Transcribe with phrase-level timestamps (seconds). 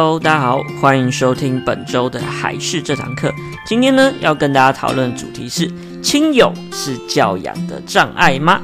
[0.00, 3.30] Hello，大家好，欢迎收听本周的还是这堂课。
[3.66, 5.70] 今天呢，要跟大家讨论的主题是：
[6.00, 8.62] 亲友是教养的障碍吗？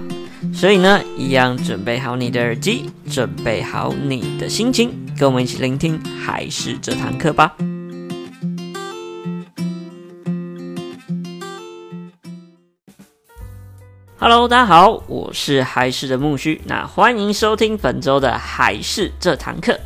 [0.54, 7.52] 所以呢，一样准备好你的耳机，准备好你的心情，跟我们一起聆听还是这堂课吧。
[14.18, 19.78] Hello，大家好，我是还是的木须，那欢迎收听本周的还是这堂课。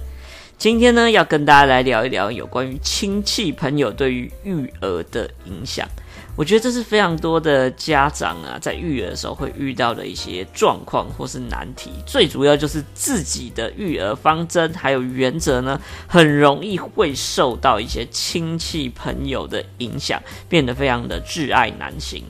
[0.61, 5.89] 今天呢，要跟大家来聊一聊有关于亲戚朋友对于育儿的影响。
[6.37, 11.91] 我觉得这是非常多的家长啊，在育儿的时候会遇到的一些状况或是难题。
[12.05, 22.23] 最主要就是自己的育儿方针还有原则呢，很容易会受到一些亲戚朋友的影响，变得非常的挚爱难行。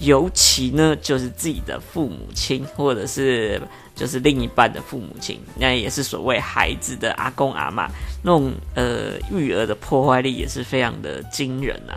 [0.00, 3.62] 尤其呢，就是自己的父母亲，或者是
[3.96, 7.88] 就是另一半的父母亲，那也是所谓孩子的阿公阿妈，
[8.22, 11.96] 那种呃育儿的破坏力也是非常的惊人啊。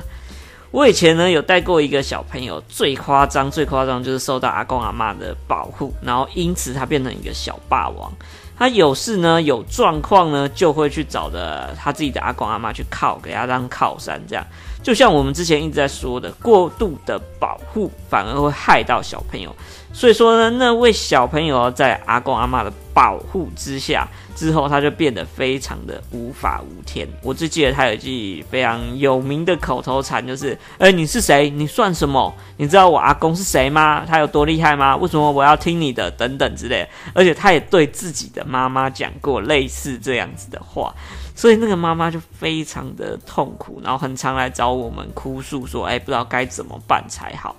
[0.71, 8.11] 我以前呢有带过一个小朋友，最夸张最夸张就是受到阿公阿妈的保护，然后因此他变成一个小霸王。
[8.57, 14.45] 他有事呢，有状况呢，就会去找的他自己的阿公阿妈去靠，给他当靠山，这样。
[14.83, 19.53] 就像我们之前一直在说的，过度的保护反而会害到小朋友。
[19.91, 27.07] 所以说呢，那位小朋友在阿公阿妈的保护之下，之后他就变得非常的无法无天。
[27.23, 31.49] 我只记得他有一句非常有名的口头禅，就是：“哎，你是谁？
[31.49, 32.33] 你算什么？
[32.57, 34.05] 你知道我阿公是谁吗？
[34.07, 34.95] 他有多厉害吗？
[34.95, 36.09] 为什么我要听你的？
[36.11, 40.93] 等等之类。”而且他也对自己的妈妈讲过类似这样子的话，
[41.35, 47.55] 所以那个妈妈就非常的痛苦，然后很常来找我们哭诉说：“哎，不知道该怎么办才好。”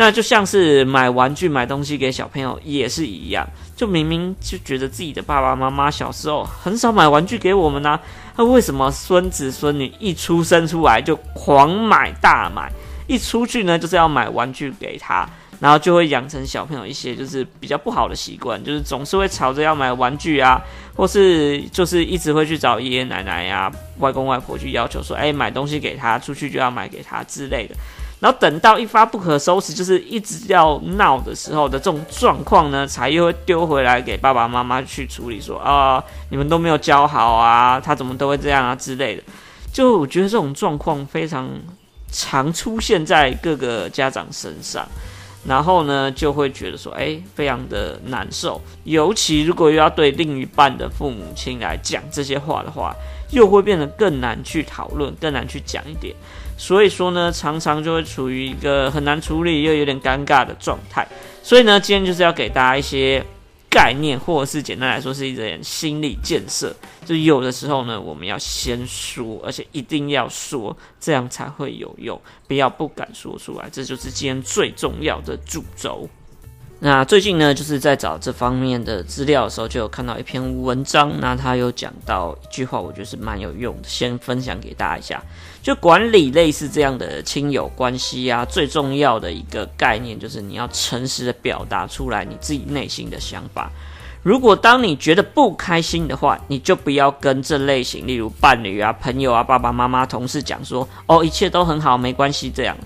[0.00, 7.98] 那就像是买玩具、买东西给小朋友也是一样，就明明就觉得自己的爸爸妈妈小时候很少买玩具给我们呢，
[8.36, 12.70] 那为什么孙子孙女一出生出来就狂买大买，
[13.08, 15.28] 一出去呢就是要买玩具给他，
[15.58, 20.62] 然后就会养成小朋友一些就是比较不好的习惯，就是总是会吵着要买玩具啊，
[20.94, 23.68] 或是就是一直会去找爷爷奶奶呀、
[23.98, 27.74] 外公外婆去要求说，哎，买东西给他，出去就要买给他之类的。
[28.20, 39.22] 然后等到一发不可收拾，就是一直要闹的时候的这种状况呢，才又会丢回来给爸爸妈妈去处理说，啊，你们都没有教好啊，他怎么都会这样啊之类的。
[39.72, 41.48] 就我觉得这种状况非常
[42.10, 44.84] 常出现在各个家长身上，
[45.46, 48.60] 然后呢，就会觉得说，哎，非常的难受。
[48.82, 52.92] 尤其如果又要对另一半的父母亲来讲这些话的话，
[53.30, 56.12] 又会变得更难去讨论，更难去讲一点。
[56.58, 61.06] 所以说呢，常常就会处于一个很难处理又有点尴尬的状态。
[61.42, 63.24] 所以呢，今天就是要给大家一些
[63.70, 66.74] 概念，或者是简单来说是一点心理建设。
[67.06, 72.20] 就有的时候呢，我们要先说，而且一定要说，这样才会有用。
[72.46, 76.08] 不要不敢说出来，这就是今天最重要的主轴。
[76.80, 81.12] 那最近呢，就是在找这方面的资料的时候，就有看到一篇文章。
[81.18, 85.20] 那他有讲到一句话，我觉得是蛮有用的，先分享给大家一下。
[85.60, 93.68] 就管理类似这样的亲友关系啊，最重要的一个概念就是你要诚实的表达出来你自己内心的想法。
[94.22, 102.76] 如果当你觉得不开心的话，你就不要跟这类型，例如伴侣啊、朋友啊、爸爸妈妈、同事讲说，哦，一切都很好，没关系这样。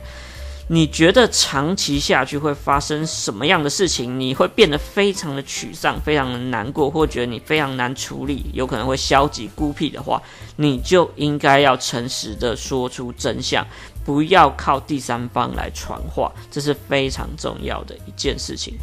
[0.72, 4.18] 你觉得长期下去会发生什么样的事情？
[4.18, 10.22] 你会变得非常的沮丧，非常的难过，或觉得你非常难处理，有可能会消极孤僻的话，
[10.56, 13.66] 你就应该要诚实的说出真相，
[14.02, 18.74] 不要靠第三方来传话，这是非常重要的一件事情。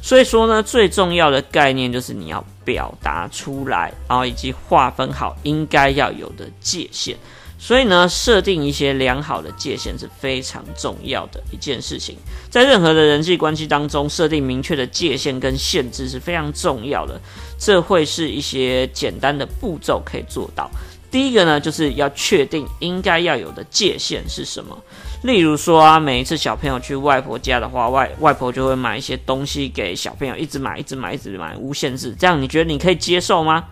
[0.00, 7.14] 所以说呢，最重要的概念就是你要表达出来，然后以及划分好应该要有的界限。
[7.64, 12.14] 所以呢，设定一些良好的界限是非常重要的一件事情。
[12.50, 17.18] 在任何的人际关系当中，设定明确的界限跟限制是非常重要的。
[17.58, 20.70] 这会是一些简单的步骤可以做到。
[21.10, 24.76] 第一个呢，就是要确定应该要有的界限是什么。
[25.22, 32.14] 例如说啊，每一次小朋友去外婆家的话，外外婆就会买一些东西给小朋友，一直买，一直买，一直买，无限制。
[32.18, 33.64] 这样你觉得你可以接受吗？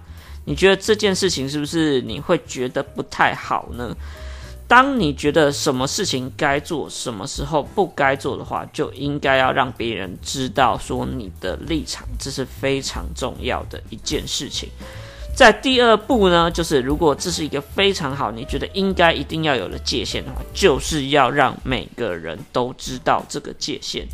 [0.45, 3.95] 你觉得这件事情是不是你会觉得不太好呢？
[4.69, 14.71] 当你觉得什么事情该做，什么时候不该做的话，就应该要让别人知道说你的立场，这是非常重要的一件事情。
[15.37, 24.07] 在第二步呢，就是如果这是一个非常好，你觉得应该一定要有的界限的话，就是要让每个人都知道这个界限。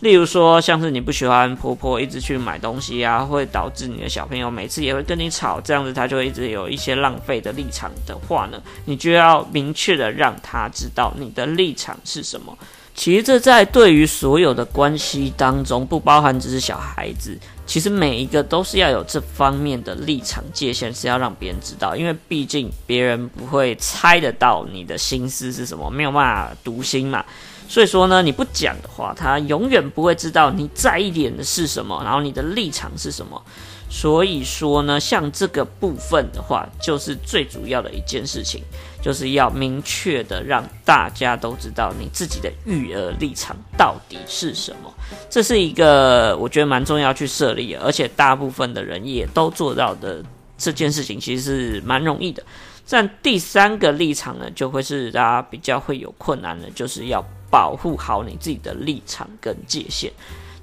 [0.00, 12.56] 例如说，像是你不喜欢婆婆一直去买东西啊，会导致你的小朋友每次也会跟你吵，这样子他就会一直有一些浪费的立场的话呢，你就要明确的让他知道你的立场是什么。
[12.94, 27.24] 其实这在对于所有的关系当中，不包含只是小孩子，其实每一个都是要有这方面的立场界限，是要让别人知道，因为毕竟别人不会猜得到你的心思是什么，没有办法读心嘛。
[27.70, 33.40] 所以说呢，你不讲的话，他永远不会知道你在意点的是什么，然后你的立场是什么。
[33.88, 38.60] 所以说呢，像这个部分的话，就是最主要的一件事情，
[39.00, 44.92] 就是要明确的让大家都知道你自己的育儿立场到底是什么。
[45.28, 50.20] 这是一个我觉得蛮重要去设立，而且大部分的人也都做到的
[50.58, 52.42] 这件事情，其实是蛮容易的。
[52.88, 60.12] 但第三个立场呢，就会是大家比较会有困难的，就是要保护好你自己的立场跟界限。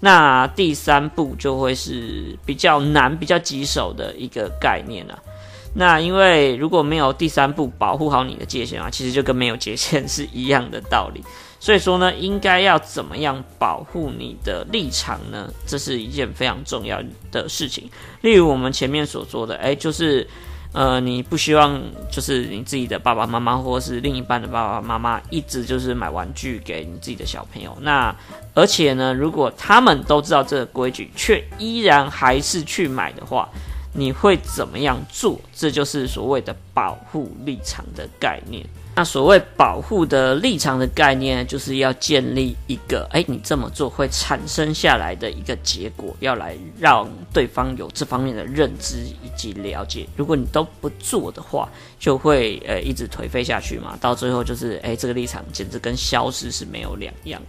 [0.01, 5.17] 那第三步就会是比较难、比较棘手的一个概念了。
[5.73, 11.23] 那因为如果没有第三步保护好你的界限啊，其实就跟没有界限是一样的道理。
[11.61, 15.49] 所以说呢，应该要怎么样保护你的立场呢？
[15.65, 17.89] 这是一件非常重要的事情。
[18.19, 20.27] 例如我们前面所说的，哎，就是。
[20.73, 21.81] 呃，你不希望
[22.11, 27.75] 就是你自己的爸爸妈妈或是另一半的爸爸妈妈一直就是买玩具给你自己的小朋友。
[27.81, 28.15] 那
[28.53, 33.49] 而且呢，如果他们都知道这个规矩，却依然还是去买的话，
[33.93, 35.39] 你会怎么样做？
[35.55, 38.63] 这就是所谓的保护立场的概念。
[38.97, 50.07] 那所谓保护的立场的概念，就是要建立一个，哎，你这么做会产生下来的一个结果，要来让对方有这方面的认知以及了解。
[50.15, 57.39] 如果你都不做的话，就会呃一直颓废下去嘛，到最后就是，哎，这个立场简直跟消失是没有两样。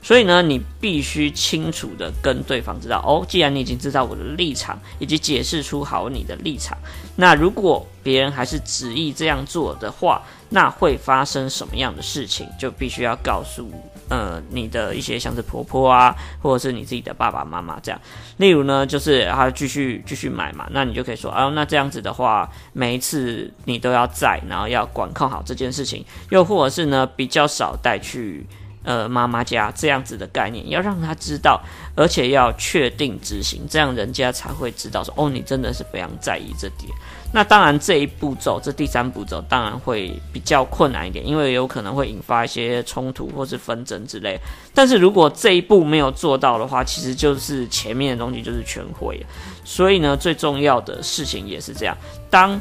[0.00, 6.78] 所以呢，你必须清楚的跟对方知道，哦，既然你已经知道我的立场，以及解释出好你的立场，
[7.16, 13.70] 那如果别人还是执意这样做的话，那会发生什么样的事情，就必须要告诉
[14.08, 18.00] 呃你的一些像是婆婆啊，或者是你自己的爸爸妈妈这样。
[18.36, 28.46] 例如呢，就是他继续继续买嘛，那你就可以说，啊，那这样子的话，每一次你都要在，然后要管控好这件事情，又或者是呢，比较少带去。
[28.84, 31.60] 呃，妈妈家这样子的概念，要让他知道，
[31.96, 36.92] 而且要确定执行，这样人家才会知道说，哦，你真的是非常在意这点。
[37.32, 44.38] 那当然，这一步骤，这第三步骤，当然会比较困难一点，因为有可能会引发一些冲突或是纷争之类。
[44.72, 49.20] 但是如果这一步没有做到的话，其实就是前面的东西就是全毁。
[49.64, 51.96] 所以呢，最重要的事情也是这样，
[52.30, 52.60] 当。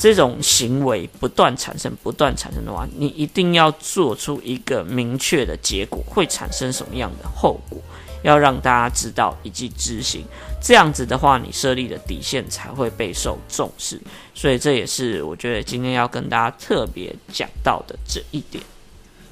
[0.00, 7.78] 这种行为不断产生、不断产生的话，你一定要做出一个明确的结果，会产生什么样的后果，
[8.22, 10.24] 要让大家知道以及执行。
[10.62, 14.00] 这样子的话，你设立的底线才会备受重视。
[14.34, 18.64] 所以这也是我觉得今天要跟大家特别讲到的这一点。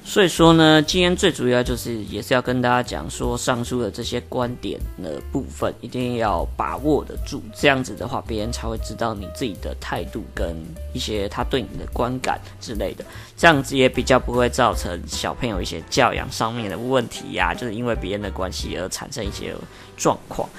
[0.09, 10.55] 所以说呢，今天最主要就是也是要跟大家讲说，上述的这些观点的部分一定要把握得住，这样子的话，别人才会知道你自己的态度跟
[10.93, 13.05] 一些他对你的观感之类的，
[13.37, 19.53] 这样子也比较不会造成小朋友一些教养上面的问题呀，就是因为别人的关系而产生一些
[19.95, 20.49] 状况。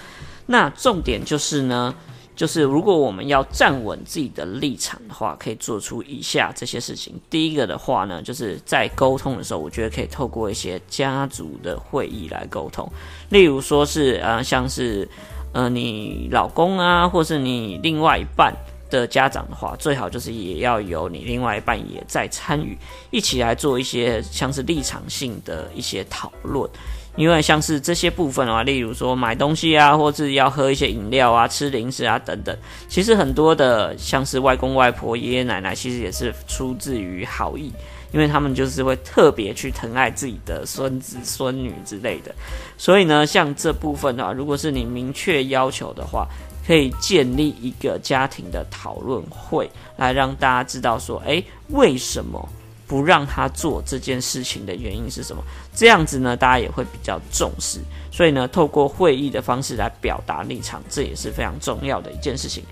[0.47, 1.93] 那重点就是呢。
[2.41, 7.13] 就是如果我们要站稳自己的立场的话，可以做出以下这些事情。
[7.29, 12.91] 第一个的话呢，就是在沟通的时候，我觉得可以透过一些家族的会议来沟通。
[13.29, 15.07] 例如说是呃，像是
[15.53, 18.57] 呃你老公啊，或是你另外一半
[18.89, 22.75] 的家长的话，最好就是也要有你另外一半也在参与，
[23.11, 26.67] 一起来做一些像是立场性的一些讨论。
[27.17, 32.57] 因为像是这些部分的话，例如说买东西啊，或是要喝一些饮料啊、吃零食啊等等，
[32.89, 37.73] 其实很多的像是外公外婆、爷爷奶奶，其实也是出自于好意，
[38.13, 42.35] 因为他们就是会特别去疼爱自己的孙子孙女之类的。
[42.79, 46.27] 所以呢，像这部分的话，如果是你明确要求的话，
[46.67, 52.49] 可以建立一个家庭的讨论会，来让大家知道说，诶，为什么？
[52.91, 55.41] 不让他做这件事情的原因是什么？
[55.73, 57.79] 这样子呢，大家也会比较重视。
[58.11, 62.65] 所以呢，透过会议的方式来表达立场，这也是非常重要的一件事情。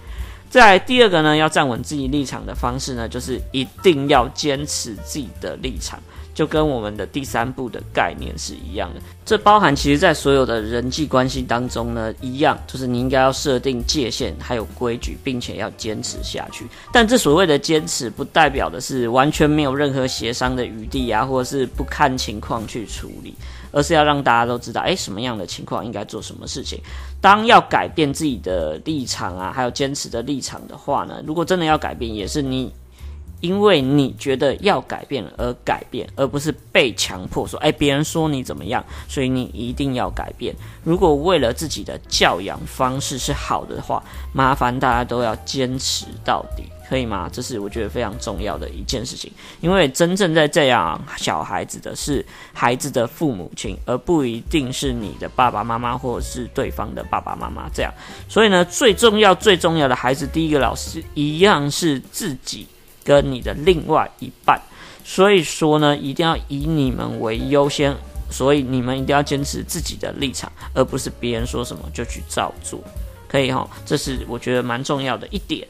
[0.51, 6.03] 再来第二个呢，要站稳自己立场的方式呢，就是一定要坚持自己的立场。
[6.39, 9.01] 就跟我们的第三步的概念是一样的。
[9.27, 16.65] 这包含其实在所有的人际关系当中呢，一样就是你应该要设定界限，还有规矩，并且要坚持下去。
[16.93, 23.35] 但这所谓的坚持，不代表的是完全没有任何协商的余地啊，或者是不看情况去处理。
[23.71, 26.81] 而是要让大家都知道，诶，什么样的情况应该做什么事情。
[27.21, 32.73] 当要改变自己的立场啊，还有坚持的立场的话呢，如果真的要改变，也是你
[33.41, 40.55] 因为你觉得要改变而改变，而不是被强迫说，诶，别人说你怎么样，所以你一定要改变。
[40.85, 44.03] 如果为了自己的教养方式是好的话，
[44.33, 46.65] 麻烦大家都要坚持到底。
[46.89, 47.29] 可以吗？
[47.31, 49.31] 这是我觉得非常重要的一件事情，
[49.61, 57.93] 因为真正在这样小孩子的是孩子的父母亲，而不一定是你的爸爸妈妈或者是对方的爸爸妈妈这样。
[58.27, 62.67] 所以呢，最重要、最重要的孩子第一个老师一样是自己
[63.09, 64.61] 跟你的另外一半。
[65.03, 67.97] 所以说呢，一定要以你们为优先，
[68.31, 72.79] 所以你们一定要坚持自己的立场，而不是别人说什么就去照做。
[73.27, 75.67] 可以哈，这是我觉得蛮重要的一点。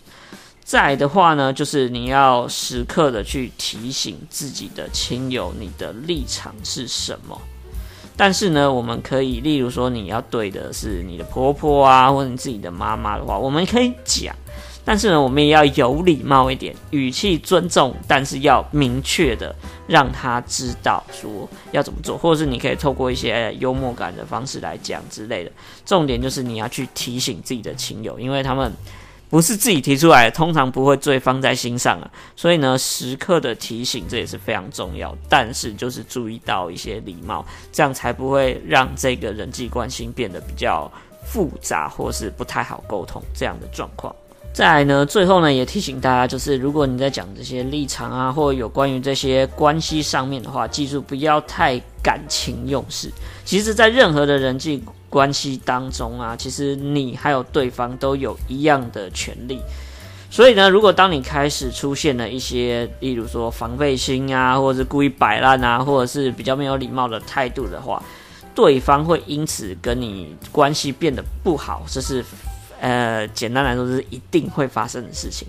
[0.64, 7.40] 再的话呢，就是你要时刻的去提醒自己的亲友，你的立场是什么。
[8.16, 14.34] 但是呢，我们可以，例如说，你要对的是你的婆婆啊，或者你自己的妈妈的话，我们可以讲。
[14.84, 19.54] 但是呢，我们也要有礼貌一点，语气尊重，但是要明确的
[19.86, 25.50] 让他知道说要怎么做，或者是你可以透过一些幽默感的方式来讲之类的。
[25.84, 28.72] 重点就是你要去提醒自己的亲友，因为他们。
[29.30, 32.10] 不是自己提出来的，通常不会最放在心上啊。
[32.34, 35.14] 所以呢，时刻的提醒这也是非常重要。
[35.28, 40.90] 但是就是注意到一些礼貌，这样才不会让这个人际关系变得比较
[41.26, 44.16] 复杂，或是不太好沟通这样的状况。
[44.52, 53.08] 再来呢，最后呢，也提醒大家，就是如果你在讲这些立场啊，或有关于这些关系上面的话，记住不要太感情用事。
[53.44, 59.60] 其实，在任何的人际关系当中啊，其实你还有对方都有一样的权利。
[60.28, 68.02] 所以呢，如果当你开始出现了一些，例如说防备心啊，或者是故意摆烂啊，或者是比较没有礼貌的态度的话，
[68.56, 72.24] 对方会因此跟你关系变得不好，这是。
[72.80, 75.48] 呃，简单来说，是一定会发生的事情。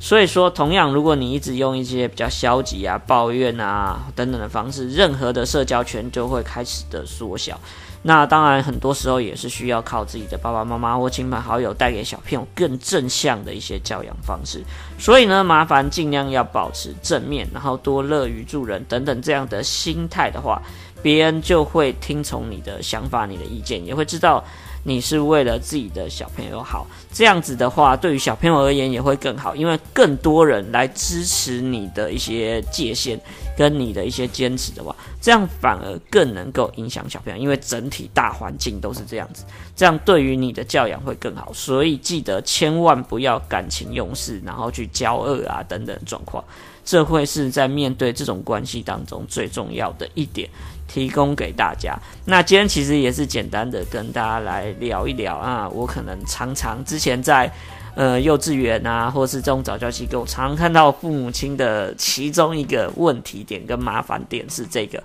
[0.00, 7.56] 所以说，同样，如果你一直用一些比较消极啊、抱怨啊等等的方式，任何的社交圈就会开始的缩小。
[8.02, 14.60] 那当然，很多时候也是需要靠自己的爸爸妈妈或亲朋好友带给小朋友更正向的一些教养方式。
[14.98, 20.60] 所以呢，麻烦尽量要保持正面，然后多乐于助人等等这样的心态的话，
[21.00, 24.42] 别人就会听从你的想法、你的意见，也会知道。
[24.84, 33.20] 你是为了自己的小朋友好，这样子的话，对于小朋友而言也会更好，因为更多人来支持你的一些界限
[33.56, 39.44] 跟你的一些坚持的话，这样反而更能够影响小朋友，因为整体大环境都是这样子，
[39.76, 41.52] 这样对于你的教养会更好。
[41.52, 46.42] 所以记得千万不要感情用事，然后去交恶啊等等状况，
[46.84, 50.48] 这会是在面对这种关系当中最重要的一点。
[50.88, 51.98] 提供给大家。
[52.26, 55.66] 那今天其实也是简单的跟大家来聊一聊啊。
[55.66, 57.50] 我可能常常之前在
[57.94, 65.02] 呃幼稚园啊，或是这种早教机构，常常看到父母亲的其中一个问题点跟麻烦点是这个。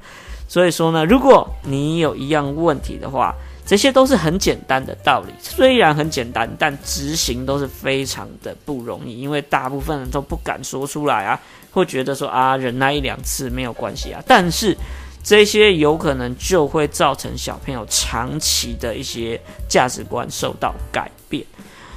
[0.49, 3.33] 所以说呢，如果你有一样问题的话，
[3.67, 5.33] 这些都是很简单的道理。
[5.41, 11.37] 虽然很简单，但执行都是非常的不容易，因为大部分人都不敢说出来啊，
[11.71, 14.23] 会觉得说啊，忍耐一两次没有关系啊。
[14.25, 14.75] 但是
[15.21, 21.45] 这些有可能就会造成小朋友长期的一些价值观受到改变。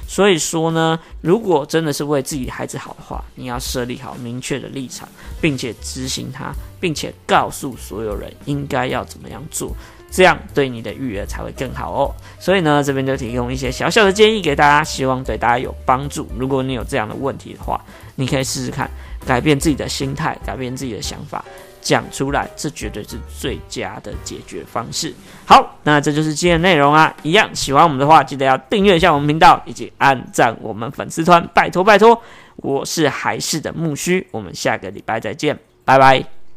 [0.05, 5.07] 所以说呢，如果真的是为自己孩子好的话，你要设立好明确的立场，
[5.39, 6.51] 并且执行它，
[6.81, 9.73] 并且告诉所有人应该要怎么样做，
[10.11, 12.13] 这样对你的育儿才会更好哦。
[12.39, 16.27] 所以呢，这边就提供一些小小的建议给大家，希望对大家有帮助。
[16.37, 17.79] 如果你有这样的问题的话，
[18.15, 18.87] 你可以试试看
[19.25, 21.43] 改变自己的心态，改变自己的想法。
[21.83, 25.11] 讲出来，这绝对是最佳的解决方式。
[25.47, 27.11] 好，那这就是今天的内容啊。
[27.23, 32.21] 一样喜欢我们的话，记得要订阅一下我们频道，以及按赞我们粉丝团，拜托拜托。
[32.57, 36.40] 我是还是的木须，我们下个礼拜再见，拜拜。